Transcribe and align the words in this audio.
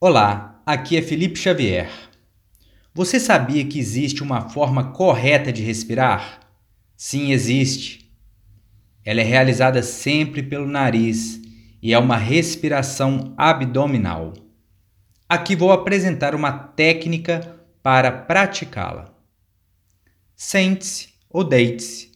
Olá, 0.00 0.62
aqui 0.64 0.96
é 0.96 1.02
Felipe 1.02 1.36
Xavier. 1.36 1.90
Você 2.94 3.18
sabia 3.18 3.66
que 3.66 3.80
existe 3.80 4.22
uma 4.22 4.48
forma 4.48 4.92
correta 4.92 5.52
de 5.52 5.60
respirar? 5.60 6.38
Sim, 6.96 7.32
existe. 7.32 8.08
Ela 9.04 9.22
é 9.22 9.24
realizada 9.24 9.82
sempre 9.82 10.40
pelo 10.40 10.68
nariz 10.68 11.40
e 11.82 11.92
é 11.92 11.98
uma 11.98 12.16
respiração 12.16 13.34
abdominal. 13.36 14.34
Aqui 15.28 15.56
vou 15.56 15.72
apresentar 15.72 16.32
uma 16.32 16.52
técnica 16.52 17.60
para 17.82 18.12
praticá-la. 18.12 19.12
Sente-se 20.36 21.08
ou 21.28 21.42
deite-se 21.42 22.12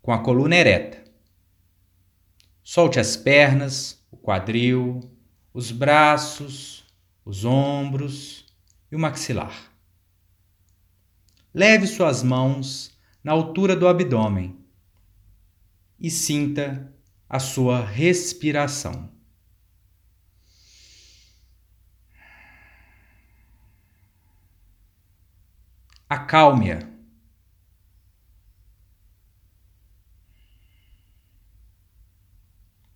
com 0.00 0.10
a 0.10 0.20
coluna 0.20 0.56
ereta. 0.56 1.04
Solte 2.64 2.98
as 2.98 3.14
pernas, 3.14 4.02
o 4.10 4.16
quadril, 4.16 5.00
os 5.52 5.70
braços, 5.70 6.79
os 7.30 7.44
ombros 7.44 8.44
e 8.90 8.96
o 8.96 8.98
maxilar. 8.98 9.72
Leve 11.54 11.86
suas 11.86 12.24
mãos 12.24 12.98
na 13.22 13.30
altura 13.30 13.76
do 13.76 13.86
abdômen 13.86 14.58
e 15.96 16.10
sinta 16.10 16.92
a 17.28 17.38
sua 17.38 17.86
respiração. 17.86 19.08
Acalme-a. 26.08 26.90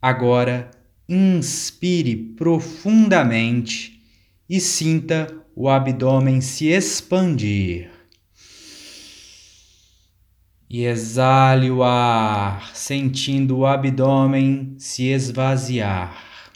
Agora, 0.02 0.72
inspire 1.08 2.16
profundamente 2.34 3.93
e 4.48 4.60
sinta 4.60 5.26
o 5.54 5.68
abdômen 5.68 6.40
se 6.40 6.66
expandir 6.66 7.94
e 10.74 10.86
exale 10.86 11.70
o 11.70 11.84
ar, 11.84 12.74
sentindo 12.74 13.58
o 13.58 13.66
abdômen 13.66 14.74
se 14.77 15.04
esvaziar. 15.04 16.50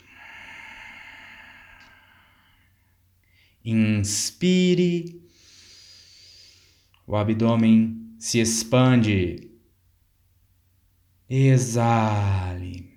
Inspire, 3.63 5.23
o 7.07 7.15
abdômen 7.15 8.13
se 8.19 8.39
expande. 8.39 9.49
Exale. 11.29 12.89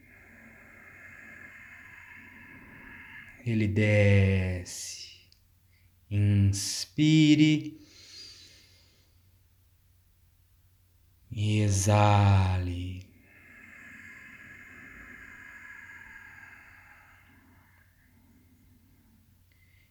Ele 3.45 3.67
desce. 3.69 5.03
Inspire 6.11 7.83
exale. 11.35 13.03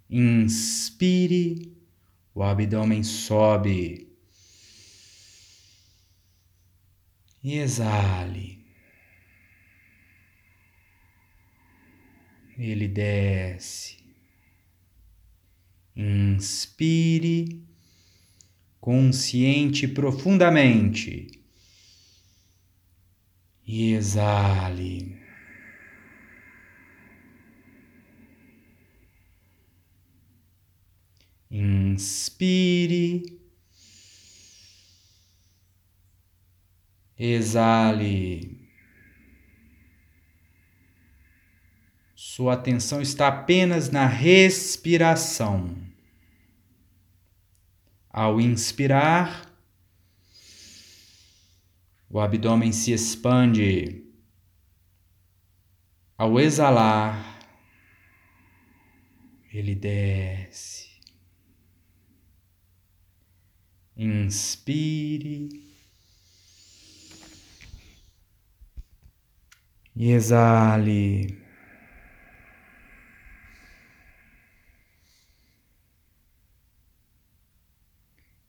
Inspire, 0.10 1.74
o 2.36 2.44
abdômen 2.44 3.04
sobe. 3.04 4.08
Exale. 7.44 8.61
Ele 12.64 12.88
desce. 12.88 13.98
Inspire 15.96 17.60
consciente 18.80 19.88
profundamente. 19.88 21.28
E 23.66 23.94
exale. 23.94 25.20
Inspire. 31.50 33.24
Exale. 37.18 38.61
Sua 42.42 42.54
atenção 42.54 43.00
está 43.04 43.28
apenas 43.28 43.92
na 43.92 44.08
respiração. 44.08 45.78
Ao 48.10 48.42
inspirar, 48.42 49.48
o 52.10 52.20
abdômen 52.20 52.72
se 52.72 52.94
expande. 52.94 54.04
Ao 56.18 56.40
exalar, 56.40 57.40
ele 59.54 59.76
desce. 59.76 60.90
Inspire 63.96 65.48
e 69.96 70.10
exale. 70.10 71.41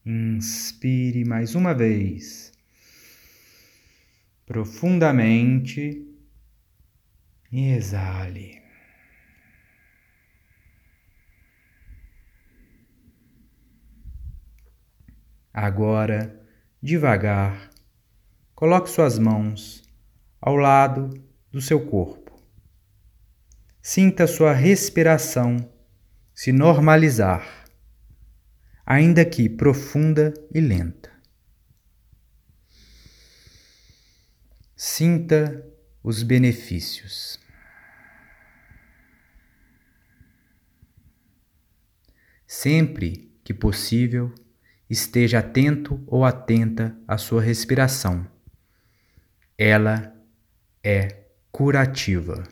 Inspire 0.05 1.25
mais 1.25 1.55
uma 1.55 1.73
vez, 1.73 2.53
profundamente 4.45 6.05
e 7.53 7.69
exale. 7.69 8.61
Agora, 15.55 16.45
devagar, 16.83 17.71
coloque 18.57 18.91
suas 18.91 19.21
mãos 19.21 19.85
ao 20.41 20.57
lado 20.57 21.11
do 21.53 21.61
seu 21.61 21.87
corpo. 21.87 22.43
Sinta 23.81 24.27
sua 24.27 24.53
respiração 24.53 25.57
se 26.35 26.51
normalizar 26.51 27.62
ainda 28.85 29.25
que 29.25 29.49
profunda 29.49 30.35
e 30.53 30.61
lenta. 30.61 31.11
Sinta 34.77 35.65
os 36.03 36.23
benefícios. 36.23 37.39
Sempre 42.47 43.33
que 43.45 43.55
possível, 43.55 44.35
esteja 44.91 45.39
atento 45.39 46.03
ou 46.07 46.25
atenta 46.25 46.97
à 47.09 47.17
sua 47.17 47.41
respiração. 47.41 48.27
Ela 49.57 50.15
é 50.83 51.27
curativa. 51.51 52.47